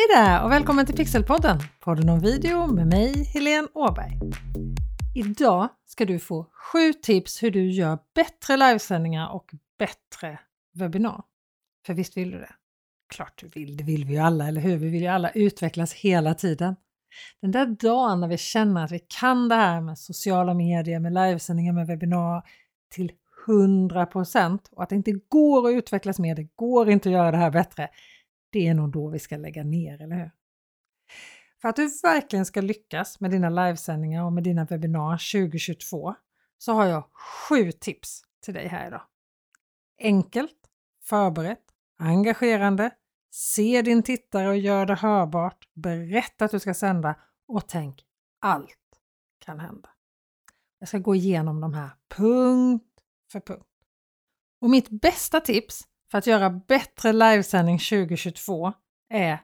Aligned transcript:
Hej 0.00 0.22
där 0.22 0.44
och 0.44 0.50
välkommen 0.50 0.86
till 0.86 0.96
Pixelpodden, 0.96 1.58
podden 1.80 2.08
om 2.08 2.20
video 2.20 2.66
med 2.66 2.86
mig 2.86 3.24
Helene 3.24 3.68
Åberg. 3.74 4.18
Idag 5.14 5.68
ska 5.86 6.04
du 6.04 6.18
få 6.18 6.46
sju 6.52 6.92
tips 6.92 7.42
hur 7.42 7.50
du 7.50 7.70
gör 7.70 7.98
bättre 8.14 8.56
livesändningar 8.56 9.34
och 9.34 9.50
bättre 9.78 10.38
webbinar. 10.74 11.22
För 11.86 11.94
visst 11.94 12.16
vill 12.16 12.30
du 12.30 12.38
det? 12.38 12.52
Klart 13.14 13.40
du 13.40 13.48
vill, 13.48 13.76
det 13.76 13.84
vill 13.84 14.04
vi 14.04 14.12
ju 14.12 14.18
alla, 14.18 14.48
eller 14.48 14.60
hur? 14.60 14.76
Vi 14.76 14.88
vill 14.88 15.02
ju 15.02 15.08
alla 15.08 15.30
utvecklas 15.30 15.92
hela 15.92 16.34
tiden. 16.34 16.76
Den 17.42 17.50
där 17.50 17.66
dagen 17.66 18.20
när 18.20 18.28
vi 18.28 18.38
känner 18.38 18.84
att 18.84 18.92
vi 18.92 19.00
kan 19.20 19.48
det 19.48 19.54
här 19.54 19.80
med 19.80 19.98
sociala 19.98 20.54
medier, 20.54 21.00
med 21.00 21.12
livesändningar, 21.12 21.72
med 21.72 21.86
webbinar 21.86 22.42
till 22.90 23.12
100% 23.46 24.58
och 24.70 24.82
att 24.82 24.88
det 24.88 24.96
inte 24.96 25.12
går 25.28 25.68
att 25.68 25.74
utvecklas 25.74 26.18
mer, 26.18 26.34
det 26.34 26.48
går 26.56 26.90
inte 26.90 27.08
att 27.08 27.12
göra 27.12 27.30
det 27.30 27.36
här 27.36 27.50
bättre 27.50 27.88
det 28.50 28.68
är 28.68 28.74
nog 28.74 28.92
då 28.92 29.08
vi 29.08 29.18
ska 29.18 29.36
lägga 29.36 29.64
ner, 29.64 30.02
eller 30.02 30.16
hur? 30.16 30.30
För 31.60 31.68
att 31.68 31.76
du 31.76 31.88
verkligen 32.02 32.46
ska 32.46 32.60
lyckas 32.60 33.20
med 33.20 33.30
dina 33.30 33.50
livesändningar 33.50 34.24
och 34.24 34.32
med 34.32 34.44
dina 34.44 34.64
webbinar 34.64 35.12
2022 35.32 36.14
så 36.58 36.72
har 36.72 36.86
jag 36.86 37.04
sju 37.12 37.72
tips 37.72 38.22
till 38.44 38.54
dig 38.54 38.68
här 38.68 38.86
idag. 38.86 39.02
Enkelt, 39.98 40.56
förberett, 41.02 41.64
engagerande, 41.98 42.90
se 43.30 43.82
din 43.82 44.02
tittare 44.02 44.48
och 44.48 44.56
gör 44.56 44.86
det 44.86 44.94
hörbart, 44.94 45.68
berätta 45.74 46.44
att 46.44 46.50
du 46.50 46.60
ska 46.60 46.74
sända 46.74 47.14
och 47.48 47.68
tänk 47.68 48.04
allt 48.40 49.00
kan 49.38 49.60
hända. 49.60 49.88
Jag 50.78 50.88
ska 50.88 50.98
gå 50.98 51.14
igenom 51.14 51.60
de 51.60 51.74
här 51.74 51.90
punkt 52.08 53.00
för 53.32 53.40
punkt. 53.40 53.66
Och 54.60 54.70
mitt 54.70 54.88
bästa 54.88 55.40
tips 55.40 55.88
för 56.10 56.18
att 56.18 56.26
göra 56.26 56.50
bättre 56.50 57.12
livesändning 57.12 57.78
2022 57.78 58.72
är 59.08 59.40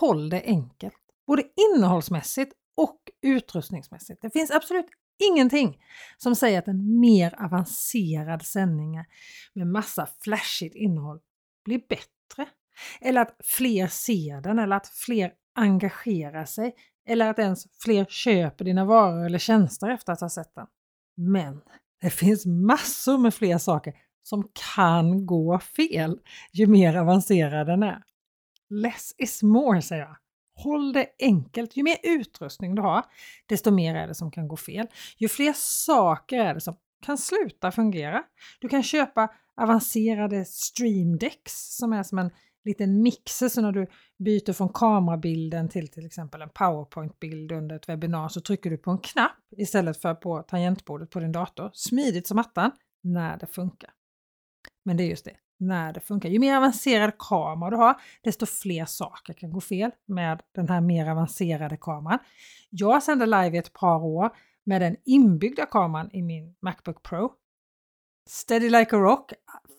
håll 0.00 0.30
det 0.30 0.42
enkelt, 0.44 0.94
både 1.26 1.42
innehållsmässigt 1.56 2.52
och 2.76 3.00
utrustningsmässigt. 3.22 4.22
Det 4.22 4.30
finns 4.30 4.50
absolut 4.50 4.86
ingenting 5.18 5.82
som 6.16 6.36
säger 6.36 6.58
att 6.58 6.68
en 6.68 7.00
mer 7.00 7.44
avancerad 7.44 8.46
sändning 8.46 9.04
med 9.54 9.66
massa 9.66 10.08
flashigt 10.24 10.74
innehåll 10.74 11.20
blir 11.64 11.80
bättre. 11.88 12.48
Eller 13.00 13.20
att 13.20 13.36
fler 13.44 13.86
ser 13.86 14.40
den 14.40 14.58
eller 14.58 14.76
att 14.76 14.88
fler 14.88 15.32
engagerar 15.54 16.44
sig 16.44 16.74
eller 17.08 17.28
att 17.28 17.38
ens 17.38 17.66
fler 17.84 18.04
köper 18.04 18.64
dina 18.64 18.84
varor 18.84 19.26
eller 19.26 19.38
tjänster 19.38 19.90
efter 19.90 20.12
att 20.12 20.20
ha 20.20 20.28
sett 20.28 20.54
den. 20.54 20.66
Men 21.16 21.62
det 22.00 22.10
finns 22.10 22.46
massor 22.46 23.18
med 23.18 23.34
fler 23.34 23.58
saker 23.58 23.94
som 24.26 24.48
kan 24.74 25.26
gå 25.26 25.58
fel 25.58 26.18
ju 26.52 26.66
mer 26.66 26.96
avancerad 26.96 27.66
den 27.66 27.82
är. 27.82 28.02
Less 28.70 29.14
is 29.18 29.42
more 29.42 29.82
säger 29.82 30.02
jag. 30.02 30.16
Håll 30.54 30.92
det 30.92 31.06
enkelt. 31.18 31.76
Ju 31.76 31.82
mer 31.82 31.96
utrustning 32.02 32.74
du 32.74 32.82
har, 32.82 33.04
desto 33.46 33.70
mer 33.70 33.94
är 33.94 34.08
det 34.08 34.14
som 34.14 34.30
kan 34.30 34.48
gå 34.48 34.56
fel. 34.56 34.86
Ju 35.18 35.28
fler 35.28 35.52
saker 35.56 36.38
är 36.38 36.54
det 36.54 36.60
som 36.60 36.76
kan 37.02 37.18
sluta 37.18 37.72
fungera. 37.72 38.22
Du 38.60 38.68
kan 38.68 38.82
köpa 38.82 39.28
avancerade 39.60 40.44
streamdecks 40.44 41.76
som 41.76 41.92
är 41.92 42.02
som 42.02 42.18
en 42.18 42.30
liten 42.64 43.02
mixer 43.02 43.48
så 43.48 43.60
när 43.60 43.72
du 43.72 43.86
byter 44.18 44.52
från 44.52 44.68
kamerabilden 44.68 45.68
till 45.68 45.88
till 45.88 46.06
exempel 46.06 46.42
en 46.42 46.50
powerpointbild 46.50 47.52
under 47.52 47.76
ett 47.76 47.88
webbinar 47.88 48.28
så 48.28 48.40
trycker 48.40 48.70
du 48.70 48.76
på 48.76 48.90
en 48.90 48.98
knapp 48.98 49.32
istället 49.56 50.02
för 50.02 50.14
på 50.14 50.42
tangentbordet 50.42 51.10
på 51.10 51.20
din 51.20 51.32
dator. 51.32 51.70
Smidigt 51.74 52.26
som 52.26 52.38
attan 52.38 52.70
när 53.02 53.38
det 53.38 53.46
funkar. 53.46 53.95
Men 54.86 54.96
det 54.96 55.02
är 55.02 55.08
just 55.08 55.24
det, 55.24 55.36
när 55.58 55.92
det 55.92 56.00
funkar. 56.00 56.28
Ju 56.28 56.38
mer 56.38 56.56
avancerad 56.56 57.18
kamera 57.18 57.70
du 57.70 57.76
har, 57.76 58.00
desto 58.22 58.46
fler 58.46 58.84
saker 58.84 59.32
kan 59.32 59.52
gå 59.52 59.60
fel 59.60 59.90
med 60.06 60.42
den 60.54 60.68
här 60.68 60.80
mer 60.80 61.10
avancerade 61.10 61.76
kameran. 61.76 62.18
Jag 62.70 63.02
sände 63.02 63.26
live 63.26 63.56
i 63.56 63.58
ett 63.58 63.72
par 63.72 64.04
år 64.04 64.30
med 64.64 64.80
den 64.82 64.96
inbyggda 65.04 65.66
kameran 65.66 66.10
i 66.12 66.22
min 66.22 66.54
Macbook 66.62 67.02
Pro. 67.02 67.32
Steady 68.28 68.70
like 68.70 68.96
a 68.96 68.98
rock 68.98 69.32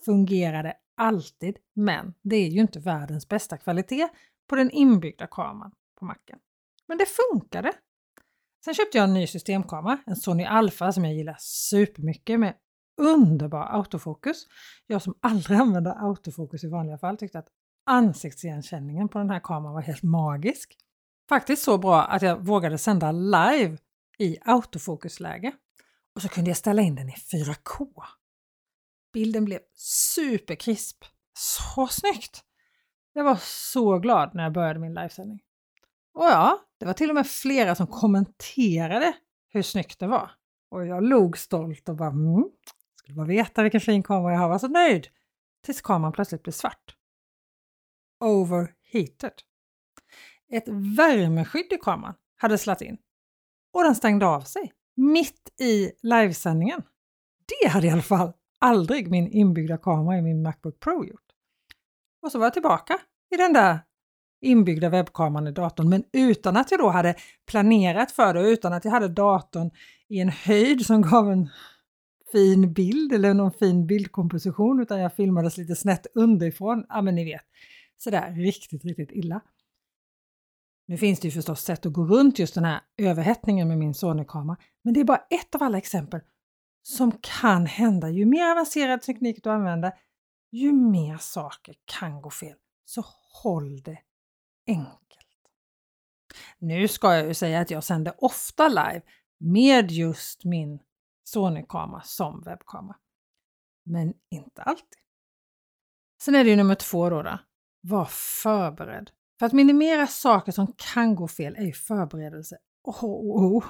fungerade 0.06 0.74
alltid, 0.98 1.58
men 1.76 2.14
det 2.22 2.36
är 2.36 2.48
ju 2.48 2.62
inte 2.62 2.80
världens 2.80 3.28
bästa 3.28 3.58
kvalitet 3.58 4.10
på 4.50 4.56
den 4.56 4.72
inbyggda 4.72 5.28
kameran 5.28 5.72
på 6.00 6.06
Macen. 6.06 6.40
Men 6.88 6.98
det 6.98 7.06
funkade. 7.06 7.74
Sen 8.66 8.74
köpte 8.74 8.98
jag 8.98 9.04
en 9.04 9.14
ny 9.14 9.28
systemkamera, 9.28 9.98
en 10.06 10.16
Sony 10.16 10.44
Alpha 10.44 10.92
som 10.92 11.06
jag 11.06 11.14
gillar 11.14 11.38
supermycket 11.40 12.40
med 12.40 12.54
underbar 12.98 13.68
autofokus. 13.70 14.48
Jag 14.88 15.02
som 15.02 15.18
aldrig 15.22 15.60
använder 15.60 16.08
autofokus 16.10 16.64
i 16.64 16.68
vanliga 16.68 16.98
fall 16.98 17.18
tyckte 17.18 17.40
att 17.40 17.48
ansiktsigenkänningen 17.86 19.10
på 19.10 19.18
den 19.18 19.30
här 19.30 19.40
kameran 19.40 19.74
var 19.74 19.82
helt 19.82 20.04
magisk. 20.04 20.78
Faktiskt 21.30 21.64
så 21.64 21.78
bra 21.78 22.04
att 22.04 22.22
jag 22.22 22.46
vågade 22.46 22.78
sända 22.78 23.12
live 23.12 23.78
i 24.18 24.38
autofokusläge. 24.46 25.52
Och 26.16 26.22
så 26.22 26.30
kunde 26.30 26.50
jag 26.50 26.58
ställa 26.58 26.82
in 26.82 26.96
den 26.96 27.10
i 27.10 27.16
4K. 27.34 28.04
Bilden 29.14 29.46
blev 29.46 29.60
superkrisp. 29.76 31.06
Så 31.34 31.88
snyggt! 31.88 32.44
Jag 33.14 33.24
var 33.24 33.38
så 33.42 34.00
glad 34.00 34.36
när 34.36 34.44
jag 34.44 34.54
började 34.54 34.80
min 34.80 34.94
livesändning. 34.94 35.40
Och 36.14 36.24
ja, 36.24 36.60
det 36.80 36.86
var 36.86 36.94
till 36.94 37.10
och 37.10 37.16
med 37.16 37.28
flera 37.28 37.76
som 37.76 37.88
kommenterade 37.88 39.14
hur 39.50 39.62
snyggt 39.62 40.00
det 40.00 40.08
var. 40.08 40.32
Och 40.72 40.86
jag 40.86 41.04
log 41.04 41.38
stolt 41.38 41.90
och 41.90 41.96
bara 41.96 42.10
mm, 42.10 42.44
skulle 43.08 43.16
bara 43.16 43.28
veta 43.28 43.64
vilken 43.64 43.82
fin 43.82 44.04
kamera 44.04 44.34
jag 44.34 44.40
har, 44.40 44.50
var 44.50 44.60
så 44.60 44.68
nöjd. 44.68 45.08
Tills 45.66 45.82
kameran 45.82 46.12
plötsligt 46.12 46.44
blev 46.44 46.52
svart. 46.52 46.96
Overheated. 48.20 49.34
Ett 50.52 50.68
värmeskydd 50.98 51.74
i 51.74 51.78
kameran 51.78 52.14
hade 52.38 52.58
slagit 52.58 52.82
in 52.82 52.98
och 53.74 53.84
den 53.84 53.96
stängde 53.96 54.26
av 54.26 54.42
sig 54.42 54.74
mitt 54.96 55.62
i 55.62 55.92
livesändningen. 56.02 56.82
Det 57.62 57.68
hade 57.68 57.88
i 57.88 57.90
alla 57.90 58.02
fall 58.02 58.34
aldrig 58.60 59.12
min 59.12 59.32
inbyggda 59.32 59.78
kamera 59.78 60.18
i 60.18 60.22
min 60.22 60.42
Macbook 60.42 60.80
Pro 60.80 61.06
gjort. 61.06 61.26
Och 62.22 62.32
så 62.32 62.40
var 62.40 62.46
jag 62.46 62.54
tillbaka 62.54 63.00
i 63.32 63.38
den 63.38 63.54
där 63.54 63.80
inbyggda 64.42 64.90
webbkameran 64.90 65.48
i 65.48 65.52
datorn, 65.52 65.90
men 65.90 66.04
utan 66.14 66.58
att 66.58 66.72
jag 66.72 66.80
då 66.80 66.90
hade 66.90 67.16
planerat 67.46 68.12
för 68.12 68.34
det 68.34 68.40
och 68.40 68.46
utan 68.46 68.74
att 68.74 68.86
jag 68.86 68.92
hade 68.92 69.08
datorn 69.08 69.72
i 70.08 70.20
en 70.20 70.30
höjd 70.30 70.86
som 70.86 71.02
gav 71.02 71.32
en 71.32 71.50
fin 72.32 72.74
bild 72.74 73.14
eller 73.14 73.34
någon 73.34 73.52
fin 73.52 73.88
bildkomposition 73.88 74.82
utan 74.82 75.00
jag 75.00 75.16
filmades 75.16 75.58
lite 75.58 75.76
snett 75.76 76.08
underifrån. 76.14 76.86
Ja, 76.90 77.02
men 77.02 77.16
ni 77.16 77.26
vet, 77.26 77.46
sådär 77.98 78.32
riktigt, 78.32 78.86
riktigt 78.86 79.12
illa. 79.12 79.42
Nu 80.88 80.98
finns 80.98 81.20
det 81.20 81.28
ju 81.28 81.32
förstås 81.32 81.62
sätt 81.62 81.86
att 81.86 81.94
gå 81.94 82.06
runt 82.06 82.40
just 82.40 82.54
den 82.54 82.66
här 82.66 82.82
överhettningen 82.98 83.68
med 83.68 83.78
min 83.78 83.94
Sony-kamera, 83.94 84.58
men 84.84 84.94
det 84.94 85.00
är 85.00 85.04
bara 85.04 85.26
ett 85.30 85.56
av 85.56 85.64
alla 85.64 85.78
exempel 85.78 86.22
som 86.84 87.12
kan 87.22 87.66
hända. 87.66 88.10
Ju 88.10 88.26
mer 88.26 88.52
avancerad 88.52 89.02
teknik 89.02 89.44
du 89.44 89.50
använder, 89.50 89.92
ju 90.52 90.74
mer 90.74 91.18
saker 91.18 91.76
kan 91.86 92.22
gå 92.22 92.30
fel. 92.30 92.56
Så 92.86 93.04
håll 93.44 93.82
det 93.82 94.00
enkelt. 94.68 95.28
Nu 96.60 96.88
ska 96.88 97.16
jag 97.16 97.28
ju 97.28 97.34
säga 97.34 97.60
att 97.60 97.72
jag 97.72 97.84
sänder 97.84 98.14
ofta 98.18 98.68
live 98.68 99.02
med 99.40 99.92
just 99.92 100.46
min 100.46 100.80
Sony-kamera 101.28 102.02
som 102.02 102.42
webbkamera. 102.42 102.98
Men 103.86 104.14
inte 104.32 104.62
alltid. 104.62 105.00
Sen 106.22 106.36
är 106.36 106.44
det 106.44 106.50
ju 106.50 106.56
nummer 106.56 106.76
två 106.76 107.10
då. 107.10 107.22
då. 107.22 107.40
Var 107.82 108.06
förberedd. 108.44 109.12
För 109.40 109.46
att 109.46 109.54
minimera 109.54 110.08
saker 110.08 110.52
som 110.52 110.74
kan 110.78 111.16
gå 111.16 111.28
fel 111.28 111.56
är 111.56 111.64
ju 111.64 111.74
förberedelse. 111.74 112.58
Oh, 112.84 113.06
oh, 113.06 113.58
oh. 113.58 113.66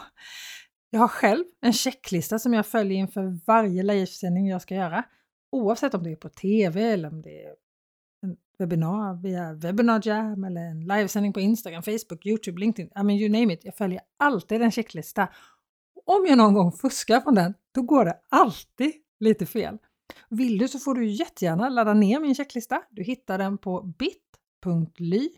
Jag 0.90 1.00
har 1.00 1.07
själv 1.07 1.45
en 1.62 1.73
checklista 1.73 2.40
som 2.40 2.53
jag 2.53 2.66
följer 2.66 2.97
inför 2.97 3.40
varje 3.47 3.84
livesändning 3.84 4.47
jag 4.47 4.62
ska 4.62 4.75
göra. 4.75 5.03
Oavsett 5.51 5.94
om 5.94 6.03
det 6.03 6.12
är 6.12 6.16
på 6.16 6.29
TV 6.29 6.84
eller 6.84 7.09
om 7.09 7.22
det 7.22 7.44
är 7.44 7.50
en 8.24 8.38
webbinar 8.59 9.22
via 9.22 9.53
Webinar 9.53 10.01
Jam 10.07 10.44
eller 10.44 10.62
en 10.62 10.80
livesändning 10.80 11.33
på 11.33 11.39
Instagram, 11.39 11.83
Facebook, 11.83 12.25
Youtube, 12.25 12.59
LinkedIn. 12.59 12.92
I 12.95 13.04
mean 13.04 13.19
you 13.19 13.30
name 13.30 13.54
it. 13.54 13.65
Jag 13.65 13.75
följer 13.75 14.01
alltid 14.18 14.62
en 14.62 14.71
checklista 14.71 15.27
om 16.07 16.25
jag 16.25 16.38
någon 16.38 16.54
gång 16.54 16.71
fuskar 16.71 17.21
från 17.21 17.36
den, 17.36 17.54
då 17.71 17.81
går 17.81 18.06
det 18.06 18.19
alltid 18.30 18.94
lite 19.19 19.45
fel. 19.45 19.77
Vill 20.30 20.57
du 20.57 20.68
så 20.68 20.80
får 20.80 20.95
du 20.95 21.07
jättegärna 21.07 21.69
ladda 21.69 21.94
ner 21.94 22.19
min 22.19 22.36
checklista. 22.36 22.83
Du 22.89 23.04
hittar 23.04 23.38
den 23.38 23.57
på 23.57 23.81
bit.ly 23.81 25.30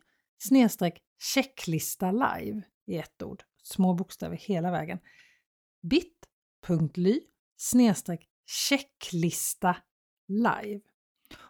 checklista 1.20 2.12
live 2.12 2.62
i 2.88 2.98
ett 2.98 3.24
ord. 3.24 3.44
Små 3.64 3.94
bokstäver 3.94 4.38
hela 4.38 4.72
vägen. 4.72 5.00
bit.ly 5.82 7.20
checklista 8.46 9.76
live. 10.28 10.82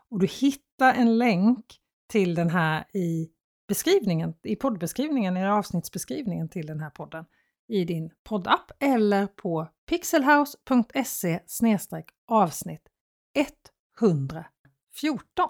Och 0.10 0.20
du 0.20 0.28
hittar 0.28 0.94
en 0.94 1.18
länk 1.18 1.66
till 2.08 2.36
den 2.36 2.50
här 2.50 2.98
i 2.98 3.30
beskrivningen, 3.68 4.34
i 4.44 4.56
poddbeskrivningen, 4.56 5.38
i 5.38 5.48
avsnittsbeskrivningen 5.48 6.50
till 6.50 6.66
den 6.66 6.80
här 6.80 6.90
podden 6.90 7.26
i 7.70 7.86
din 7.86 8.12
poddapp 8.24 8.72
eller 8.80 9.28
på 9.28 9.68
pixelhouse.se 9.90 11.40
avsnitt 12.28 12.82
114. 14.00 15.50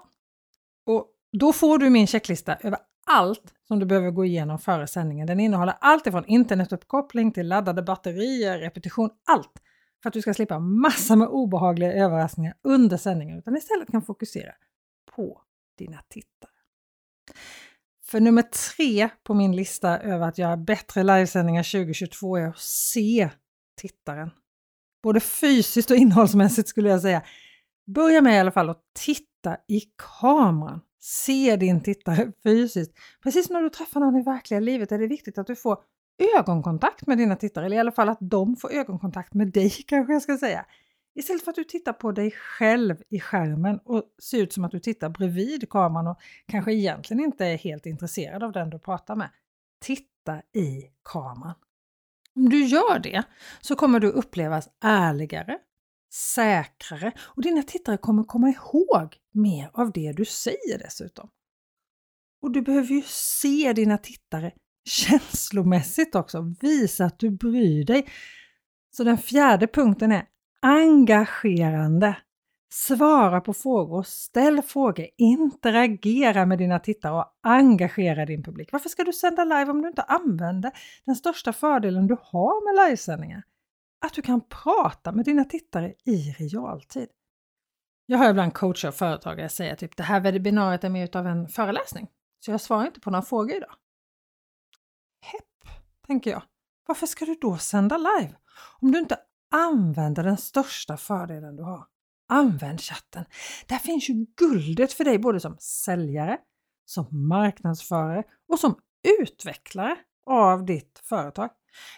Och 0.86 1.06
då 1.32 1.52
får 1.52 1.78
du 1.78 1.90
min 1.90 2.06
checklista 2.06 2.56
över 2.56 2.78
allt 3.06 3.54
som 3.68 3.78
du 3.78 3.86
behöver 3.86 4.10
gå 4.10 4.24
igenom 4.24 4.58
före 4.58 4.86
sändningen. 4.86 5.26
Den 5.26 5.40
innehåller 5.40 5.74
allt 5.80 6.06
ifrån 6.06 6.24
internetuppkoppling 6.26 7.32
till 7.32 7.48
laddade 7.48 7.82
batterier, 7.82 8.58
repetition, 8.58 9.10
allt 9.26 9.62
för 10.02 10.08
att 10.08 10.14
du 10.14 10.22
ska 10.22 10.34
slippa 10.34 10.58
massor 10.58 11.16
med 11.16 11.28
obehagliga 11.28 11.92
överraskningar 11.92 12.54
under 12.62 12.96
sändningen 12.96 13.38
utan 13.38 13.56
istället 13.56 13.90
kan 13.90 14.02
fokusera 14.02 14.52
på 15.16 15.42
dina 15.78 16.02
tittare. 16.08 16.50
För 18.10 18.20
nummer 18.20 18.42
tre 18.42 19.08
på 19.24 19.34
min 19.34 19.56
lista 19.56 19.98
över 19.98 20.28
att 20.28 20.38
göra 20.38 20.56
bättre 20.56 21.02
livesändningar 21.02 21.62
2022 21.62 22.36
är 22.36 22.46
att 22.46 22.58
se 22.58 23.30
tittaren. 23.80 24.30
Både 25.02 25.20
fysiskt 25.20 25.90
och 25.90 25.96
innehållsmässigt 25.96 26.68
skulle 26.68 26.88
jag 26.88 27.02
säga. 27.02 27.22
Börja 27.86 28.20
med 28.20 28.36
i 28.36 28.38
alla 28.38 28.50
fall 28.50 28.70
att 28.70 28.82
titta 28.94 29.56
i 29.68 29.80
kameran. 30.20 30.80
Se 31.00 31.56
din 31.56 31.80
tittare 31.82 32.32
fysiskt. 32.42 32.92
Precis 33.22 33.46
som 33.46 33.54
när 33.54 33.62
du 33.62 33.70
träffar 33.70 34.00
någon 34.00 34.16
i 34.16 34.22
verkliga 34.22 34.60
livet 34.60 34.92
är 34.92 34.98
det 34.98 35.06
viktigt 35.06 35.38
att 35.38 35.46
du 35.46 35.56
får 35.56 35.78
ögonkontakt 36.36 37.06
med 37.06 37.18
dina 37.18 37.36
tittare, 37.36 37.66
eller 37.66 37.76
i 37.76 37.80
alla 37.80 37.92
fall 37.92 38.08
att 38.08 38.18
de 38.20 38.56
får 38.56 38.72
ögonkontakt 38.72 39.34
med 39.34 39.48
dig 39.48 39.70
kanske 39.86 40.12
jag 40.12 40.22
ska 40.22 40.38
säga. 40.38 40.66
Istället 41.14 41.44
för 41.44 41.50
att 41.50 41.56
du 41.56 41.64
tittar 41.64 41.92
på 41.92 42.12
dig 42.12 42.30
själv 42.30 43.02
i 43.08 43.20
skärmen 43.20 43.80
och 43.84 44.04
ser 44.22 44.42
ut 44.42 44.52
som 44.52 44.64
att 44.64 44.70
du 44.70 44.80
tittar 44.80 45.08
bredvid 45.08 45.70
kameran 45.70 46.06
och 46.06 46.20
kanske 46.46 46.72
egentligen 46.72 47.24
inte 47.24 47.46
är 47.46 47.58
helt 47.58 47.86
intresserad 47.86 48.42
av 48.42 48.52
den 48.52 48.70
du 48.70 48.78
pratar 48.78 49.16
med. 49.16 49.30
Titta 49.80 50.42
i 50.52 50.90
kameran. 51.04 51.54
Om 52.36 52.48
du 52.48 52.64
gör 52.64 52.98
det 52.98 53.22
så 53.60 53.76
kommer 53.76 54.00
du 54.00 54.10
upplevas 54.10 54.68
ärligare, 54.84 55.58
säkrare 56.12 57.12
och 57.18 57.42
dina 57.42 57.62
tittare 57.62 57.96
kommer 57.96 58.24
komma 58.24 58.48
ihåg 58.48 59.16
mer 59.32 59.70
av 59.72 59.92
det 59.92 60.12
du 60.12 60.24
säger 60.24 60.78
dessutom. 60.78 61.30
Och 62.42 62.52
du 62.52 62.62
behöver 62.62 62.94
ju 62.94 63.02
se 63.06 63.72
dina 63.72 63.98
tittare 63.98 64.52
känslomässigt 64.84 66.14
också, 66.14 66.54
visa 66.60 67.04
att 67.04 67.18
du 67.18 67.30
bryr 67.30 67.84
dig. 67.84 68.06
Så 68.90 69.04
den 69.04 69.18
fjärde 69.18 69.66
punkten 69.66 70.12
är 70.12 70.26
engagerande. 70.60 72.16
Svara 72.72 73.40
på 73.40 73.52
frågor, 73.52 74.02
ställ 74.02 74.62
frågor, 74.62 75.06
interagera 75.16 76.46
med 76.46 76.58
dina 76.58 76.78
tittare 76.78 77.12
och 77.14 77.32
engagera 77.42 78.26
din 78.26 78.42
publik. 78.42 78.72
Varför 78.72 78.88
ska 78.88 79.04
du 79.04 79.12
sända 79.12 79.44
live 79.44 79.70
om 79.70 79.82
du 79.82 79.88
inte 79.88 80.02
använder 80.02 80.72
den 81.04 81.16
största 81.16 81.52
fördelen 81.52 82.06
du 82.06 82.16
har 82.22 82.64
med 82.64 82.86
livesändningar? 82.86 83.42
Att 84.06 84.14
du 84.14 84.22
kan 84.22 84.40
prata 84.40 85.12
med 85.12 85.24
dina 85.24 85.44
tittare 85.44 85.94
i 86.04 86.16
realtid. 86.38 87.08
Jag 88.06 88.18
har 88.18 88.30
ibland 88.30 88.54
coacher 88.54 88.88
och 88.88 88.94
företagare 88.94 89.48
säga 89.48 89.76
typ 89.76 89.96
det 89.96 90.02
här 90.02 90.20
webbinariet 90.20 90.84
är 90.84 90.88
mer 90.88 91.16
av 91.16 91.26
en 91.26 91.48
föreläsning, 91.48 92.08
så 92.40 92.50
jag 92.50 92.60
svarar 92.60 92.86
inte 92.86 93.00
på 93.00 93.10
några 93.10 93.22
frågor 93.22 93.56
idag. 93.56 93.74
Hepp, 95.20 95.74
tänker 96.06 96.30
jag. 96.30 96.42
Varför 96.86 97.06
ska 97.06 97.24
du 97.24 97.34
då 97.34 97.58
sända 97.58 97.96
live? 97.96 98.34
Om 98.80 98.92
du 98.92 98.98
inte 98.98 99.18
använda 99.50 100.22
den 100.22 100.36
största 100.36 100.96
fördelen 100.96 101.56
du 101.56 101.62
har. 101.62 101.86
Använd 102.28 102.80
chatten. 102.80 103.24
Där 103.66 103.78
finns 103.78 104.08
ju 104.08 104.26
guldet 104.36 104.92
för 104.92 105.04
dig 105.04 105.18
både 105.18 105.40
som 105.40 105.56
säljare, 105.60 106.38
som 106.84 107.28
marknadsförare 107.28 108.24
och 108.48 108.58
som 108.58 108.74
utvecklare 109.20 109.96
av 110.26 110.64
ditt 110.64 111.00
företag. 111.04 111.50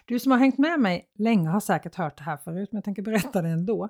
Du 0.05 0.19
som 0.19 0.33
har 0.33 0.39
hängt 0.39 0.59
med 0.59 0.81
mig 0.81 1.11
länge 1.19 1.49
har 1.49 1.61
säkert 1.61 1.95
hört 1.95 2.17
det 2.17 2.25
här 2.25 2.37
förut, 2.37 2.69
men 2.73 2.77
jag 2.77 2.85
tänker 2.85 3.03
berätta 3.03 3.43
det 3.43 3.49
ändå. 3.49 3.89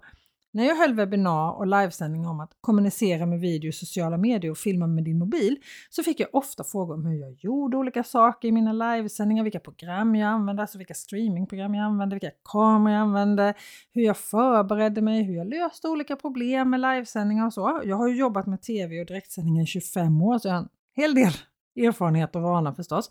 När 0.55 0.65
jag 0.65 0.77
höll 0.77 0.95
webbinar 0.95 1.53
och 1.53 1.67
livesändning 1.67 2.27
om 2.27 2.41
att 2.41 2.57
kommunicera 2.61 3.27
med 3.27 3.41
video 3.41 3.69
i 3.69 3.73
sociala 3.73 4.17
medier 4.17 4.51
och 4.51 4.59
filma 4.59 4.87
med 4.87 5.05
din 5.05 5.19
mobil 5.19 5.57
så 5.91 6.03
fick 6.03 6.21
jag 6.21 6.29
ofta 6.33 6.65
frågor 6.65 6.95
om 6.95 7.07
hur 7.07 7.21
jag 7.21 7.33
gjorde 7.33 7.77
olika 7.77 8.05
saker 8.05 8.49
i 8.49 8.53
mina 8.53 8.73
livesändningar, 8.73 9.43
vilka 9.43 9.61
program 9.61 10.15
jag 10.15 10.29
använde, 10.29 10.63
alltså 10.63 10.79
vilka 10.79 10.95
streamingprogram 10.95 11.75
jag 11.75 11.85
använde, 11.85 12.15
vilka 12.15 12.31
kameror 12.45 12.95
jag 12.95 13.03
använde, 13.03 13.55
hur 13.93 14.03
jag 14.03 14.17
förberedde 14.17 15.03
mig, 15.03 15.23
hur 15.23 15.35
jag 15.35 15.47
löste 15.47 15.89
olika 15.89 16.17
problem 16.17 16.71
med 16.71 16.81
livesändningar 16.81 17.47
och 17.47 17.53
så. 17.53 17.81
Jag 17.85 17.97
har 17.97 18.09
ju 18.09 18.17
jobbat 18.17 18.47
med 18.47 18.63
tv 18.63 19.01
och 19.01 19.07
direktsändningar 19.07 19.63
i 19.63 19.67
25 19.67 20.23
år 20.23 20.39
så 20.39 20.49
jag 20.49 20.55
har 20.55 20.61
en 20.61 20.69
hel 20.97 21.15
del 21.15 21.33
erfarenhet 21.77 22.37
och 22.37 22.43
vana 22.43 22.75
förstås. 22.75 23.11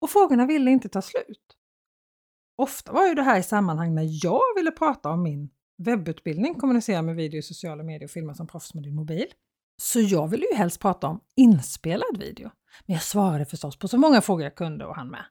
Och 0.00 0.10
frågorna 0.10 0.46
ville 0.46 0.70
inte 0.70 0.88
ta 0.88 1.02
slut. 1.02 1.56
Ofta 2.56 2.92
var 2.92 3.06
ju 3.06 3.14
det 3.14 3.22
här 3.22 3.38
i 3.38 3.42
sammanhang 3.42 3.94
när 3.94 4.24
jag 4.24 4.40
ville 4.56 4.70
prata 4.70 5.10
om 5.10 5.22
min 5.22 5.50
webbutbildning, 5.82 6.54
kommunicera 6.54 7.02
med 7.02 7.16
video 7.16 7.38
i 7.38 7.42
sociala 7.42 7.82
medier 7.82 8.04
och 8.04 8.10
filma 8.10 8.34
som 8.34 8.46
proffs 8.46 8.74
med 8.74 8.82
din 8.82 8.94
mobil. 8.94 9.26
Så 9.82 10.00
jag 10.00 10.28
ville 10.28 10.46
ju 10.46 10.56
helst 10.56 10.80
prata 10.80 11.06
om 11.06 11.20
inspelad 11.36 12.18
video. 12.18 12.50
Men 12.86 12.94
jag 12.94 13.02
svarade 13.02 13.46
förstås 13.46 13.78
på 13.78 13.88
så 13.88 13.98
många 13.98 14.20
frågor 14.20 14.42
jag 14.42 14.54
kunde 14.54 14.84
och 14.84 14.96
hann 14.96 15.10
med. 15.10 15.24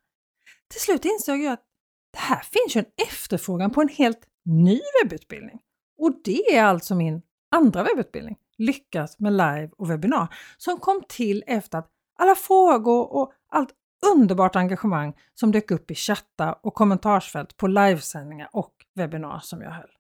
Till 0.68 0.82
slut 0.82 1.06
insåg 1.06 1.42
jag 1.42 1.54
att 1.54 1.64
det 2.12 2.20
här 2.20 2.42
finns 2.44 2.76
ju 2.76 2.80
en 2.80 3.06
efterfrågan 3.08 3.72
på 3.72 3.82
en 3.82 3.90
helt 3.90 4.20
ny 4.46 4.80
webbutbildning. 5.04 5.60
Och 5.98 6.14
det 6.24 6.56
är 6.56 6.64
alltså 6.64 6.96
min 6.96 7.22
andra 7.52 7.84
webbutbildning, 7.84 8.38
Lyckas 8.58 9.20
med 9.20 9.34
live 9.34 9.70
och 9.78 9.90
webbinar, 9.90 10.34
som 10.58 10.78
kom 10.78 11.04
till 11.10 11.44
efter 11.48 11.78
att 11.78 11.90
alla 12.20 12.36
frågor 12.36 13.14
och 13.14 13.34
allt 13.50 13.70
underbart 14.16 14.56
engagemang 14.56 15.14
som 15.34 15.52
dök 15.52 15.72
upp 15.72 15.92
i 15.92 15.96
chatta 15.96 16.54
och 16.54 16.74
kommentarsfält 16.74 17.58
på 17.58 17.68
livesändningar 17.68 18.50
och 18.54 18.74
webbinar 18.96 19.40
som 19.40 19.62
jag 19.62 19.72
höll. 19.72 19.92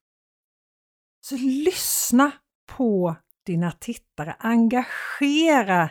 Så 1.21 1.35
lyssna 1.35 2.31
på 2.77 3.15
dina 3.45 3.71
tittare, 3.71 4.35
engagera 4.39 5.89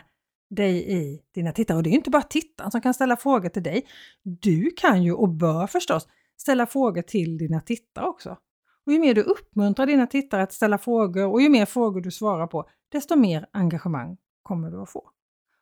dig 0.49 0.91
i 0.91 1.21
dina 1.33 1.51
tittare. 1.51 1.77
Och 1.77 1.83
det 1.83 1.89
är 1.89 1.93
inte 1.93 2.09
bara 2.09 2.21
tittaren 2.21 2.71
som 2.71 2.81
kan 2.81 2.93
ställa 2.93 3.17
frågor 3.17 3.49
till 3.49 3.63
dig. 3.63 3.85
Du 4.23 4.71
kan 4.77 5.03
ju 5.03 5.13
och 5.13 5.29
bör 5.29 5.67
förstås 5.67 6.07
ställa 6.37 6.65
frågor 6.65 7.01
till 7.01 7.37
dina 7.37 7.61
tittare 7.61 8.05
också. 8.05 8.37
Och 8.85 8.93
ju 8.93 8.99
mer 8.99 9.13
du 9.13 9.21
uppmuntrar 9.21 9.85
dina 9.85 10.07
tittare 10.07 10.43
att 10.43 10.53
ställa 10.53 10.77
frågor 10.77 11.31
och 11.31 11.41
ju 11.41 11.49
mer 11.49 11.65
frågor 11.65 12.01
du 12.01 12.11
svarar 12.11 12.47
på, 12.47 12.69
desto 12.91 13.15
mer 13.15 13.45
engagemang 13.53 14.17
kommer 14.43 14.71
du 14.71 14.81
att 14.81 14.89
få. 14.89 15.09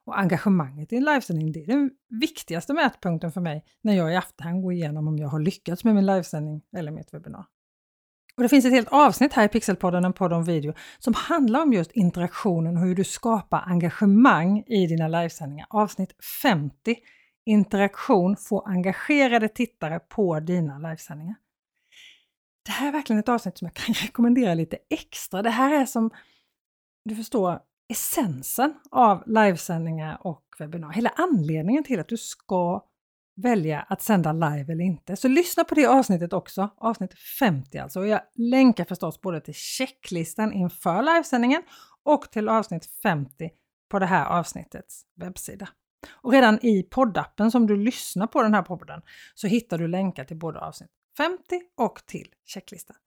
Och 0.06 0.20
engagemanget 0.20 0.94
i 0.94 0.96
en 0.96 1.04
livesändning, 1.04 1.52
det 1.52 1.60
är 1.64 1.68
den 1.68 1.92
viktigaste 2.20 2.74
mätpunkten 2.74 3.32
för 3.32 3.42
mig 3.42 3.66
när 3.82 3.94
jag 3.94 4.12
i 4.12 4.16
efterhand 4.16 4.64
går 4.64 4.74
igenom 4.74 5.08
om 5.08 5.18
jag 5.18 5.28
har 5.28 5.40
lyckats 5.40 5.84
med 5.84 5.96
min 5.96 6.06
livesändning 6.06 6.62
eller 6.76 6.92
mitt 6.92 7.14
webbinar. 7.14 7.46
Och 8.40 8.44
det 8.44 8.50
finns 8.50 8.66
ett 8.66 8.72
helt 8.72 8.88
avsnitt 8.92 9.34
här 9.34 9.46
i 9.46 9.48
Pixelpodden, 9.48 10.06
en 10.06 10.14
podd 10.14 10.34
om 10.34 10.44
video, 10.44 10.74
som 11.00 11.14
handlar 11.14 11.62
om 11.62 11.74
just 11.74 11.92
interaktionen 11.92 12.78
och 12.78 12.84
hur 12.84 12.96
du 12.96 13.04
skapar 13.04 13.64
engagemang 13.68 14.64
i 14.68 14.88
dina 14.88 15.08
livesändningar. 15.08 15.68
Avsnitt 15.70 16.24
50, 16.42 16.96
interaktion, 17.46 18.38
få 18.38 18.62
engagerade 18.62 19.48
tittare 19.48 20.00
på 20.00 20.40
dina 20.40 20.78
livesändningar. 20.78 21.36
Det 22.66 22.72
här 22.72 22.88
är 22.88 22.92
verkligen 22.92 23.20
ett 23.20 23.30
avsnitt 23.30 23.58
som 23.58 23.66
jag 23.66 23.74
kan 23.74 23.94
rekommendera 24.08 24.54
lite 24.54 24.78
extra. 24.90 25.42
Det 25.42 25.50
här 25.50 25.82
är 25.82 25.86
som, 25.86 26.12
du 27.06 27.16
förstår, 27.16 27.60
essensen 27.90 28.74
av 28.92 29.24
livesändningar 29.26 30.18
och 30.22 30.44
webbinar. 30.60 30.92
Hela 30.92 31.10
anledningen 31.10 31.84
till 31.84 32.00
att 32.00 32.10
du 32.10 32.18
ska 32.18 32.84
välja 33.42 33.80
att 33.80 34.02
sända 34.02 34.34
live 34.34 34.74
eller 34.74 34.84
inte. 34.84 35.16
Så 35.16 35.28
lyssna 35.28 35.64
på 35.64 35.76
det 35.76 35.86
avsnittet 35.86 36.34
också, 36.34 36.70
avsnitt 36.78 37.14
50 37.40 37.78
alltså. 37.78 38.00
Och 38.00 38.08
jag 38.08 38.22
länkar 38.36 38.86
förstås 38.86 39.22
både 39.22 39.42
till 39.42 39.54
checklistan 39.54 40.54
inför 40.54 41.02
livesändningen 41.02 41.64
och 42.04 42.32
till 42.32 42.50
avsnitt 42.50 42.86
50 43.04 43.50
på 43.90 44.00
det 44.00 44.06
här 44.06 44.26
avsnittets 44.26 45.06
webbsida. 45.16 45.70
Och 46.22 46.32
redan 46.32 46.66
i 46.66 46.84
poddappen 46.84 47.52
som 47.52 47.68
du 47.68 47.78
lyssnar 47.78 48.28
på 48.28 48.44
den 48.44 48.54
här 48.54 48.62
podden 48.62 49.02
så 49.36 49.48
hittar 49.48 49.78
du 49.78 49.88
länkar 49.88 50.24
till 50.24 50.38
både 50.38 50.60
avsnitt 50.60 50.90
50 51.18 51.62
och 51.78 52.02
till 52.06 52.28
checklistan. 52.46 52.98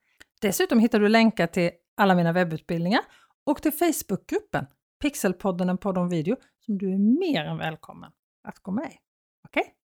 Dessutom 0.41 0.79
hittar 0.79 0.99
du 0.99 1.09
länkar 1.09 1.47
till 1.47 1.71
alla 1.97 2.15
mina 2.15 2.31
webbutbildningar 2.31 3.01
och 3.45 3.61
till 3.61 3.71
Facebookgruppen 3.71 4.65
Pixelpodden 5.01 5.69
en 5.69 5.77
podd 5.77 5.97
om 5.97 6.09
video 6.09 6.35
som 6.59 6.77
du 6.77 6.93
är 6.93 6.97
mer 7.19 7.45
än 7.45 7.57
välkommen 7.57 8.11
att 8.43 8.59
gå 8.59 8.71
med 8.71 8.85
i. 8.91 8.97
Okej? 9.47 9.61
Okay? 9.61 9.82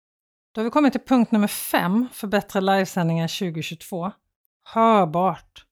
Då 0.58 0.62
har 0.62 0.64
vi 0.64 0.70
kommit 0.70 0.92
till 0.92 1.00
punkt 1.00 1.32
nummer 1.32 1.48
fem 1.48 2.08
för 2.12 2.26
bättre 2.26 2.60
livesändningar 2.60 3.28
2022. 3.28 4.12
Hörbart. 4.64 5.66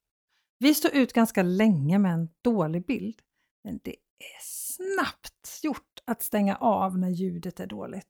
Vi 0.59 0.75
står 0.75 0.95
ut 0.95 1.13
ganska 1.13 1.43
länge 1.43 1.99
med 1.99 2.13
en 2.13 2.29
dålig 2.43 2.87
bild, 2.87 3.21
men 3.65 3.81
det 3.85 3.91
är 4.19 4.41
snabbt 4.43 5.61
gjort 5.63 6.01
att 6.05 6.23
stänga 6.23 6.57
av 6.57 6.99
när 6.99 7.09
ljudet 7.09 7.61
är 7.61 7.67
dåligt. 7.67 8.09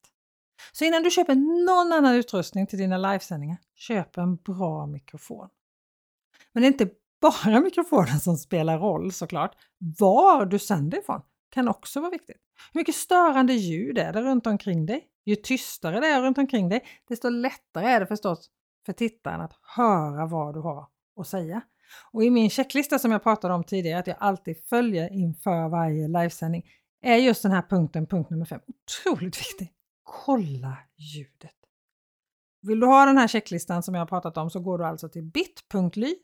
Så 0.72 0.84
innan 0.84 1.02
du 1.02 1.10
köper 1.10 1.34
någon 1.66 1.92
annan 1.92 2.14
utrustning 2.14 2.66
till 2.66 2.78
dina 2.78 2.98
livesändningar, 2.98 3.58
köp 3.74 4.16
en 4.16 4.36
bra 4.36 4.86
mikrofon. 4.86 5.48
Men 6.52 6.62
det 6.62 6.66
är 6.66 6.72
inte 6.72 6.90
bara 7.20 7.60
mikrofonen 7.64 8.20
som 8.20 8.36
spelar 8.36 8.78
roll 8.78 9.12
såklart. 9.12 9.56
Var 9.98 10.46
du 10.46 10.58
sänder 10.58 10.98
ifrån 10.98 11.22
kan 11.50 11.68
också 11.68 12.00
vara 12.00 12.10
viktigt. 12.10 12.42
Hur 12.72 12.80
mycket 12.80 12.94
störande 12.94 13.52
ljud 13.52 13.98
är 13.98 14.12
det 14.12 14.22
runt 14.22 14.46
omkring 14.46 14.86
dig? 14.86 15.08
Ju 15.26 15.36
tystare 15.36 16.00
det 16.00 16.06
är 16.06 16.22
runt 16.22 16.38
omkring 16.38 16.68
dig, 16.68 16.84
desto 17.08 17.28
lättare 17.28 17.86
är 17.86 18.00
det 18.00 18.06
förstås 18.06 18.50
för 18.86 18.92
tittaren 18.92 19.40
att 19.40 19.52
höra 19.76 20.26
vad 20.26 20.54
du 20.54 20.60
har 20.60 20.88
att 21.20 21.28
säga. 21.28 21.60
Och 22.12 22.24
i 22.24 22.30
min 22.30 22.50
checklista 22.50 22.98
som 22.98 23.12
jag 23.12 23.22
pratade 23.22 23.54
om 23.54 23.64
tidigare, 23.64 23.98
att 23.98 24.06
jag 24.06 24.16
alltid 24.20 24.56
följer 24.68 25.12
inför 25.12 25.68
varje 25.68 26.08
livesändning, 26.08 26.64
är 27.02 27.16
just 27.16 27.42
den 27.42 27.52
här 27.52 27.62
punkten, 27.62 28.06
punkt 28.06 28.30
nummer 28.30 28.44
fem, 28.44 28.60
otroligt 28.66 29.40
viktig. 29.40 29.72
Kolla 30.02 30.78
ljudet. 30.96 31.52
Vill 32.62 32.80
du 32.80 32.86
ha 32.86 33.04
den 33.04 33.18
här 33.18 33.28
checklistan 33.28 33.82
som 33.82 33.94
jag 33.94 34.00
har 34.00 34.06
pratat 34.06 34.36
om 34.36 34.50
så 34.50 34.60
går 34.60 34.78
du 34.78 34.84
alltså 34.84 35.08
till 35.08 35.24
bit.ly 35.24 36.14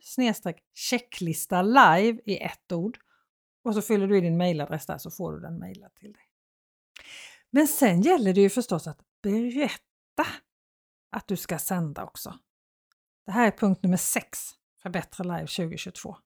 checklista 0.74 1.62
live 1.62 2.20
i 2.24 2.38
ett 2.38 2.72
ord 2.72 2.98
och 3.64 3.74
så 3.74 3.82
fyller 3.82 4.06
du 4.06 4.18
i 4.18 4.20
din 4.20 4.36
mailadress 4.36 4.86
där 4.86 4.98
så 4.98 5.10
får 5.10 5.32
du 5.32 5.40
den 5.40 5.58
mejlad 5.58 5.94
till 5.94 6.12
dig. 6.12 6.31
Men 7.54 7.68
sen 7.68 8.02
gäller 8.02 8.34
det 8.34 8.40
ju 8.40 8.50
förstås 8.50 8.86
att 8.86 9.00
berätta 9.22 10.26
att 11.10 11.28
du 11.28 11.36
ska 11.36 11.58
sända 11.58 12.04
också. 12.04 12.38
Det 13.26 13.32
här 13.32 13.46
är 13.46 13.50
punkt 13.50 13.82
nummer 13.82 13.96
6 13.96 14.38
för 14.82 14.90
Bättre 14.90 15.24
Live 15.24 15.46
2022. 15.46 16.16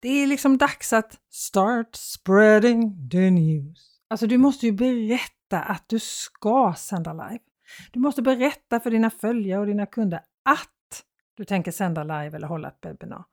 Det 0.00 0.08
är 0.08 0.26
liksom 0.26 0.58
dags 0.58 0.92
att 0.92 1.20
start 1.30 1.96
spreading 1.96 3.10
the 3.10 3.30
news. 3.30 4.00
Alltså 4.08 4.26
du 4.26 4.38
måste 4.38 4.66
ju 4.66 4.72
berätta 4.72 5.60
att 5.60 5.88
du 5.88 5.98
ska 5.98 6.74
sända 6.78 7.12
live. 7.12 7.44
Du 7.92 8.00
måste 8.00 8.22
berätta 8.22 8.80
för 8.80 8.90
dina 8.90 9.10
följare 9.10 9.60
och 9.60 9.66
dina 9.66 9.86
kunder 9.86 10.20
att 10.42 11.04
du 11.34 11.44
tänker 11.44 11.72
sända 11.72 12.02
live 12.02 12.36
eller 12.36 12.46
hålla 12.46 12.68
ett 12.68 12.78
webbinar. 12.82 13.24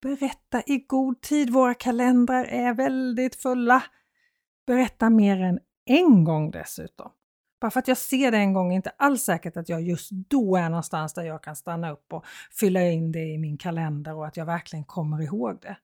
Berätta 0.00 0.62
i 0.66 0.78
god 0.78 1.20
tid, 1.20 1.50
våra 1.50 1.74
kalendrar 1.74 2.44
är 2.44 2.74
väldigt 2.74 3.34
fulla. 3.34 3.82
Berätta 4.68 5.10
mer 5.10 5.42
än 5.42 5.58
en 5.84 6.24
gång 6.24 6.50
dessutom. 6.50 7.10
Bara 7.60 7.70
för 7.70 7.80
att 7.80 7.88
jag 7.88 7.96
ser 7.96 8.30
det 8.30 8.38
en 8.38 8.52
gång 8.52 8.72
är 8.72 8.76
inte 8.76 8.92
alls 8.98 9.22
säkert 9.22 9.56
att 9.56 9.68
jag 9.68 9.82
just 9.82 10.10
då 10.10 10.56
är 10.56 10.68
någonstans 10.68 11.14
där 11.14 11.22
jag 11.22 11.42
kan 11.42 11.56
stanna 11.56 11.90
upp 11.90 12.12
och 12.12 12.24
fylla 12.60 12.82
in 12.82 13.12
det 13.12 13.24
i 13.24 13.38
min 13.38 13.58
kalender 13.58 14.14
och 14.14 14.26
att 14.26 14.36
jag 14.36 14.46
verkligen 14.46 14.84
kommer 14.84 15.22
ihåg 15.22 15.58
det. 15.62 15.76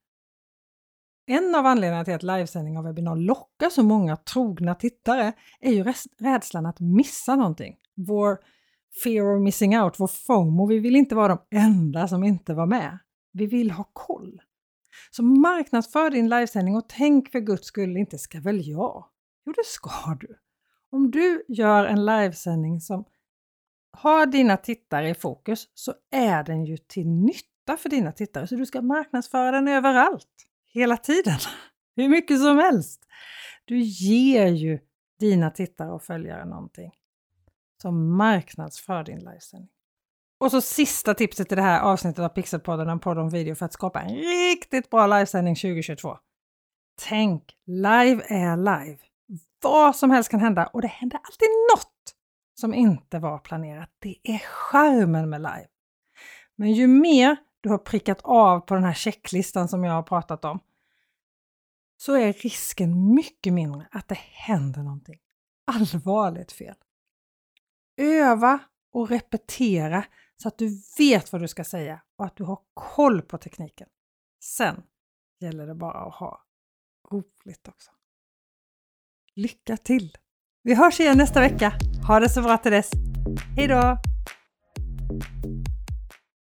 En 1.27 1.55
av 1.55 1.67
anledningarna 1.67 2.05
till 2.05 2.15
att 2.15 2.23
livesändning 2.23 2.79
av 2.79 2.85
webbinar 2.85 3.17
lockar 3.17 3.71
så 3.71 3.83
många 3.83 4.17
trogna 4.17 4.75
tittare 4.75 5.33
är 5.61 5.73
ju 5.73 5.93
rädslan 6.19 6.67
att 6.67 6.81
missa 6.81 7.37
någonting. 7.37 7.77
Vår 7.95 8.39
fear 9.05 9.37
of 9.37 9.43
missing 9.43 9.79
out, 9.79 10.01
vår 10.01 10.07
FOMO. 10.07 10.67
Vi 10.67 10.79
vill 10.79 10.97
inte 10.97 11.15
vara 11.15 11.29
de 11.29 11.57
enda 11.59 12.09
som 12.09 12.25
inte 12.25 12.55
var 12.55 12.67
med. 12.67 12.99
Vi 13.33 13.47
vill 13.47 13.71
ha 13.71 13.91
koll. 13.93 14.41
Så 15.11 15.23
marknadsför 15.23 16.11
din 16.11 16.29
livesändning 16.29 16.77
och 16.77 16.89
tänk 16.89 17.31
för 17.31 17.41
guds 17.41 17.67
skull 17.67 17.97
inte 17.97 18.19
ska 18.19 18.41
väl 18.41 18.69
jag? 18.69 19.07
Jo, 19.47 19.53
det 19.53 19.65
ska 19.65 20.17
du. 20.21 20.39
Om 20.91 21.11
du 21.11 21.45
gör 21.49 21.85
en 21.85 22.07
livesändning 22.07 22.81
som 22.81 23.05
har 23.91 24.27
dina 24.27 24.57
tittare 24.57 25.11
i 25.11 25.15
fokus 25.15 25.69
så 25.75 25.95
är 26.11 26.45
den 26.45 26.65
ju 26.65 26.77
till 26.77 27.09
nytta 27.09 27.77
för 27.79 27.89
dina 27.89 28.13
tittare. 28.13 28.47
Så 28.47 28.57
du 28.57 28.67
ska 28.67 28.83
marknadsföra 28.83 29.51
den 29.51 29.69
överallt, 29.69 30.47
hela 30.73 30.97
tiden, 30.97 31.39
hur 31.97 32.09
mycket 32.09 32.41
som 32.41 32.59
helst. 32.59 33.05
Du 33.65 33.79
ger 33.81 34.47
ju 34.47 34.79
dina 35.21 35.51
tittare 35.51 35.93
och 35.93 36.03
följare 36.03 36.45
någonting. 36.45 36.91
Så 37.83 37.91
marknadsför 37.91 39.05
din 39.05 39.19
livesändning. 39.19 39.74
Och 40.45 40.51
så 40.51 40.61
sista 40.61 41.15
tipset 41.15 41.53
i 41.53 41.55
det 41.55 41.63
här 41.63 41.81
avsnittet 41.81 42.19
av 42.19 42.29
Pixelpodden, 42.29 42.89
en 42.89 43.01
podd 43.01 43.19
om 43.19 43.29
video 43.29 43.55
för 43.55 43.67
att 43.67 43.73
skapa 43.73 44.03
en 44.03 44.17
riktigt 44.17 44.91
bra 44.91 45.07
livesändning 45.07 45.55
2022. 45.55 46.19
Tänk, 47.09 47.57
live 47.67 48.23
är 48.29 48.57
live. 48.57 48.99
Vad 49.63 49.97
som 49.97 50.11
helst 50.11 50.31
kan 50.31 50.41
hända 50.41 50.67
och 50.67 50.83
det 50.83 50.89
händer 50.89 51.19
alltid 51.19 51.49
något 51.73 52.15
som 52.55 52.75
inte 52.75 53.19
var 53.19 53.39
planerat. 53.39 53.91
Det 53.99 54.17
är 54.23 54.39
charmen 54.39 55.31
med 55.31 55.41
live. 55.41 55.67
Men 56.57 56.73
ju 56.73 56.87
mer 56.87 57.37
du 57.61 57.69
har 57.69 57.79
prickat 57.79 58.21
av 58.23 58.61
på 58.61 58.75
den 58.75 58.85
här 58.85 58.95
checklistan 58.95 59.69
som 59.69 59.85
jag 59.85 59.93
har 59.93 60.03
pratat 60.03 60.45
om, 60.45 60.61
så 61.97 62.15
är 62.15 62.33
risken 62.33 63.15
mycket 63.15 63.53
mindre 63.53 63.87
att 63.91 64.09
det 64.09 64.19
händer 64.19 64.83
någonting 64.83 65.19
allvarligt 65.65 66.53
fel. 66.53 66.77
Öva 67.97 68.59
och 68.93 69.09
repetera 69.09 70.05
så 70.37 70.49
att 70.49 70.59
du 70.59 70.83
vet 70.99 71.33
vad 71.33 71.41
du 71.41 71.49
ska 71.49 71.65
säga 71.65 72.03
och 72.17 72.25
att 72.25 72.37
du 72.37 72.45
har 72.45 72.59
koll 72.75 73.23
på 73.23 73.39
tekniken. 73.39 73.89
Sen 74.41 74.83
gäller 75.41 75.67
det 75.67 75.75
bara 75.75 75.99
att 75.99 76.15
ha 76.15 76.45
roligt 77.13 77.69
också. 77.69 77.91
Lycka 79.35 79.77
till! 79.77 80.17
Vi 80.63 80.75
hörs 80.75 81.01
igen 81.01 81.19
nästa 81.19 81.41
vecka. 81.41 81.73
Ha 82.07 82.21
det 82.21 82.29
så 82.29 82.43
bra 82.43 82.59
till 82.59 82.73
dess. 82.73 82.91
Hej 83.57 83.69
då! 83.69 83.99